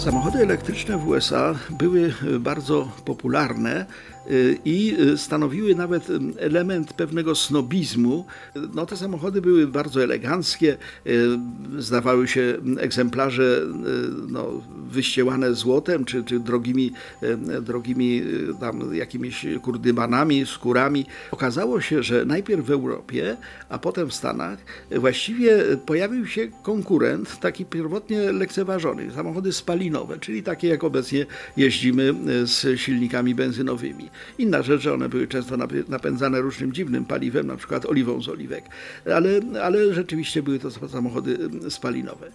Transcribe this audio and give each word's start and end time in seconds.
Samochody 0.00 0.38
elektryczne 0.38 0.98
w 0.98 1.08
USA 1.08 1.54
były 1.70 2.14
bardzo 2.40 2.88
popularne 3.04 3.86
y, 4.30 4.58
i 4.64 4.96
y, 5.00 5.18
stanowiły 5.18 5.74
nawet 5.74 6.08
element 6.38 6.92
pewnego 6.92 7.34
snobizmu. 7.34 8.26
No, 8.74 8.86
te 8.86 8.96
samochody 8.96 9.42
były 9.42 9.66
bardzo 9.66 10.02
eleganckie, 10.04 10.76
zdawały 11.78 12.28
się 12.28 12.58
egzemplarze 12.78 13.60
no, 14.28 14.46
wyściełane 14.90 15.54
złotem 15.54 16.04
czy, 16.04 16.24
czy 16.24 16.40
drogimi, 16.40 16.92
drogimi 17.62 18.22
tam 18.60 18.94
jakimiś 18.94 19.46
kurdybanami, 19.62 20.46
skórami. 20.46 21.06
Okazało 21.30 21.80
się, 21.80 22.02
że 22.02 22.24
najpierw 22.24 22.66
w 22.66 22.70
Europie, 22.70 23.36
a 23.68 23.78
potem 23.78 24.08
w 24.08 24.14
Stanach 24.14 24.58
właściwie 24.90 25.58
pojawił 25.86 26.26
się 26.26 26.48
konkurent 26.62 27.40
taki 27.40 27.64
pierwotnie 27.64 28.32
lekceważony. 28.32 29.10
Samochody 29.14 29.52
spalinowe 29.52 29.89
czyli 30.20 30.42
takie 30.42 30.68
jak 30.68 30.84
obecnie 30.84 31.26
jeździmy 31.56 32.14
e, 32.42 32.46
z 32.46 32.80
silnikami 32.80 33.34
benzynowymi. 33.34 34.10
Inna 34.38 34.62
rzecz, 34.62 34.82
że 34.82 34.94
one 34.94 35.08
były 35.08 35.28
często 35.28 35.56
napędzane 35.88 36.40
różnym 36.40 36.72
dziwnym 36.72 37.04
paliwem, 37.04 37.46
na 37.46 37.56
przykład 37.56 37.86
oliwą 37.86 38.22
z 38.22 38.28
oliwek, 38.28 38.64
ale, 39.14 39.40
ale 39.62 39.94
rzeczywiście 39.94 40.42
były 40.42 40.58
to 40.58 40.88
samochody 40.88 41.38
e, 41.66 41.70
spalinowe. 41.70 42.30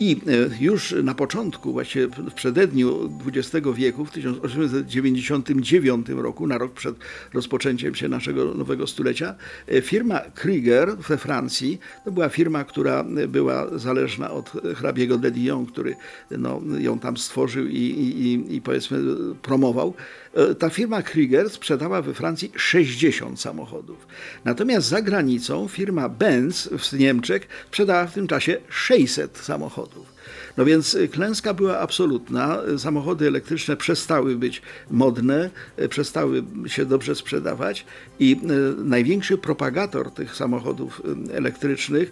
I 0.00 0.16
e, 0.26 0.64
już 0.64 0.94
na 1.02 1.14
początku, 1.14 1.72
właśnie 1.72 2.06
w 2.06 2.34
przededniu 2.34 3.10
XX 3.26 3.66
wieku, 3.74 4.04
w 4.04 4.10
1899 4.10 6.08
roku, 6.08 6.46
na 6.46 6.58
rok 6.58 6.72
przed 6.72 6.96
rozpoczęciem 7.34 7.94
się 7.94 8.08
naszego 8.08 8.54
nowego 8.54 8.86
stulecia, 8.86 9.34
firma 9.82 10.20
Krieger 10.34 10.96
we 10.96 11.18
Francji, 11.18 11.78
to 12.04 12.12
była 12.12 12.28
firma, 12.28 12.64
która 12.64 13.04
była 13.28 13.78
zależna 13.78 14.30
od 14.30 14.52
hrabiego 14.76 15.18
de 15.18 15.30
Dion, 15.30 15.66
który 15.66 15.96
no, 16.30 16.60
ją 16.78 16.97
tam 16.98 17.16
stworzył 17.16 17.66
i, 17.66 17.76
i, 17.76 18.54
i 18.54 18.60
powiedzmy 18.60 18.98
promował. 19.42 19.94
E, 20.34 20.54
ta 20.54 20.70
firma 20.70 21.02
Krieger 21.02 21.50
sprzedała 21.50 22.02
we 22.02 22.14
Francji 22.14 22.52
60 22.56 23.40
samochodów. 23.40 24.06
Natomiast 24.44 24.88
za 24.88 25.02
granicą 25.02 25.68
firma 25.68 26.08
Benz 26.08 26.68
w 26.78 26.92
Niemczech 26.92 27.48
sprzedała 27.66 28.06
w 28.06 28.14
tym 28.14 28.26
czasie 28.26 28.56
600 28.68 29.38
samochodów. 29.38 30.17
No 30.56 30.64
więc 30.64 30.94
y, 30.94 31.08
klęska 31.08 31.54
była 31.54 31.78
absolutna. 31.78 32.58
Samochody 32.78 33.26
elektryczne 33.26 33.76
przestały 33.76 34.36
być 34.36 34.62
modne, 34.90 35.50
y, 35.78 35.88
przestały 35.88 36.44
się 36.66 36.86
dobrze 36.86 37.14
sprzedawać 37.14 37.86
i 38.18 38.32
y, 38.32 38.84
największy 38.84 39.38
propagator 39.38 40.10
tych 40.10 40.36
samochodów 40.36 41.02
elektrycznych, 41.32 42.10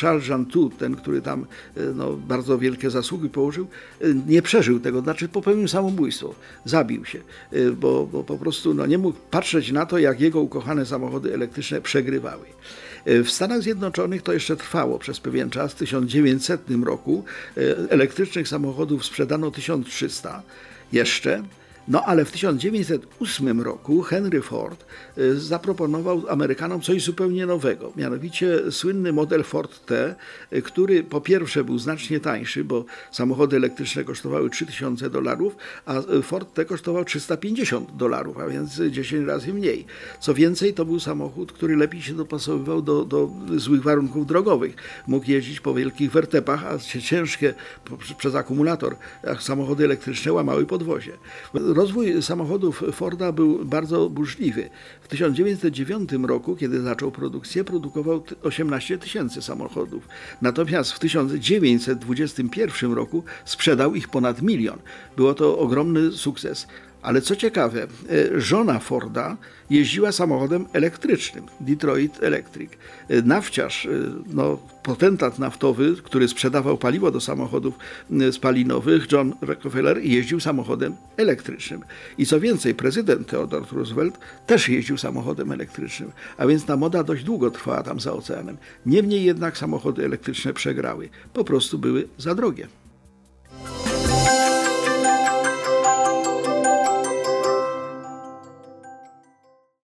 Charles 0.00 0.28
Jantou, 0.28 0.70
ten, 0.70 0.96
który 0.96 1.22
tam 1.22 1.46
no, 1.94 2.12
bardzo 2.12 2.58
wielkie 2.58 2.90
zasługi 2.90 3.28
położył, 3.28 3.66
nie 4.26 4.42
przeżył 4.42 4.80
tego, 4.80 5.00
znaczy 5.00 5.28
popełnił 5.28 5.68
samobójstwo, 5.68 6.34
zabił 6.64 7.04
się, 7.04 7.20
bo, 7.80 8.06
bo 8.06 8.24
po 8.24 8.38
prostu 8.38 8.74
no, 8.74 8.86
nie 8.86 8.98
mógł 8.98 9.18
patrzeć 9.30 9.72
na 9.72 9.86
to, 9.86 9.98
jak 9.98 10.20
jego 10.20 10.40
ukochane 10.40 10.86
samochody 10.86 11.34
elektryczne 11.34 11.80
przegrywały. 11.80 12.44
W 13.06 13.28
Stanach 13.30 13.62
Zjednoczonych 13.62 14.22
to 14.22 14.32
jeszcze 14.32 14.56
trwało 14.56 14.98
przez 14.98 15.20
pewien 15.20 15.50
czas. 15.50 15.72
W 15.72 15.76
1900 15.76 16.60
roku 16.84 17.24
elektrycznych 17.90 18.48
samochodów 18.48 19.04
sprzedano 19.04 19.50
1300 19.50 20.42
jeszcze. 20.92 21.42
No 21.88 22.04
ale 22.04 22.24
w 22.24 22.32
1908 22.32 23.60
roku 23.60 24.02
Henry 24.02 24.42
Ford 24.42 24.84
y, 25.18 25.40
zaproponował 25.40 26.22
Amerykanom 26.28 26.80
coś 26.80 27.04
zupełnie 27.04 27.46
nowego, 27.46 27.92
mianowicie 27.96 28.72
słynny 28.72 29.12
model 29.12 29.42
Ford 29.42 29.86
T, 29.86 30.14
y, 30.52 30.62
który 30.62 31.02
po 31.02 31.20
pierwsze 31.20 31.64
był 31.64 31.78
znacznie 31.78 32.20
tańszy, 32.20 32.64
bo 32.64 32.84
samochody 33.10 33.56
elektryczne 33.56 34.04
kosztowały 34.04 34.50
3000 34.50 35.10
dolarów, 35.10 35.56
a 35.86 35.98
y, 35.98 36.22
Ford 36.22 36.54
T 36.54 36.64
kosztował 36.64 37.04
350 37.04 37.96
dolarów, 37.96 38.38
a 38.38 38.48
więc 38.48 38.80
10 38.90 39.26
razy 39.26 39.54
mniej. 39.54 39.86
Co 40.20 40.34
więcej, 40.34 40.74
to 40.74 40.84
był 40.84 41.00
samochód, 41.00 41.52
który 41.52 41.76
lepiej 41.76 42.02
się 42.02 42.14
dopasowywał 42.14 42.82
do, 42.82 43.04
do 43.04 43.30
złych 43.56 43.82
warunków 43.82 44.26
drogowych. 44.26 44.74
Mógł 45.06 45.30
jeździć 45.30 45.60
po 45.60 45.74
wielkich 45.74 46.10
wertepach, 46.10 46.64
a 46.66 46.78
ciężkie 46.78 47.54
przez 48.18 48.34
akumulator 48.34 48.96
samochody 49.40 49.84
elektryczne 49.84 50.32
łamały 50.32 50.66
podwozie 50.66 51.12
Rozwój 51.72 52.22
samochodów 52.22 52.84
Forda 52.92 53.32
był 53.32 53.64
bardzo 53.64 54.10
burzliwy. 54.10 54.70
W 55.00 55.08
1909 55.08 56.10
roku, 56.12 56.56
kiedy 56.56 56.80
zaczął 56.80 57.10
produkcję, 57.10 57.64
produkował 57.64 58.24
18 58.42 58.98
tysięcy 58.98 59.42
samochodów. 59.42 60.08
Natomiast 60.42 60.92
w 60.92 60.98
1921 60.98 62.92
roku 62.92 63.24
sprzedał 63.44 63.94
ich 63.94 64.08
ponad 64.08 64.42
milion. 64.42 64.78
Było 65.16 65.34
to 65.34 65.58
ogromny 65.58 66.12
sukces. 66.12 66.66
Ale 67.02 67.20
co 67.20 67.36
ciekawe, 67.36 67.82
e, 67.82 68.40
żona 68.40 68.78
Forda 68.78 69.36
jeździła 69.70 70.12
samochodem 70.12 70.66
elektrycznym, 70.72 71.46
Detroit 71.60 72.22
Electric. 72.22 72.70
E, 73.08 73.22
nawciarz, 73.22 73.86
e, 73.86 73.90
no, 74.28 74.58
potentat 74.82 75.38
naftowy, 75.38 75.96
który 76.02 76.28
sprzedawał 76.28 76.78
paliwo 76.78 77.10
do 77.10 77.20
samochodów 77.20 77.74
spalinowych, 78.32 79.12
John 79.12 79.34
Rockefeller, 79.40 79.98
jeździł 79.98 80.40
samochodem 80.40 80.94
elektrycznym. 81.16 81.80
I 82.18 82.26
co 82.26 82.40
więcej, 82.40 82.74
prezydent 82.74 83.26
Theodore 83.28 83.66
Roosevelt 83.72 84.18
też 84.46 84.68
jeździł 84.68 84.98
samochodem 84.98 85.52
elektrycznym, 85.52 86.12
a 86.36 86.46
więc 86.46 86.64
ta 86.64 86.76
moda 86.76 87.04
dość 87.04 87.24
długo 87.24 87.50
trwała 87.50 87.82
tam 87.82 88.00
za 88.00 88.12
oceanem. 88.12 88.56
Niemniej 88.86 89.24
jednak 89.24 89.58
samochody 89.58 90.04
elektryczne 90.04 90.52
przegrały, 90.52 91.08
po 91.32 91.44
prostu 91.44 91.78
były 91.78 92.08
za 92.18 92.34
drogie. 92.34 92.81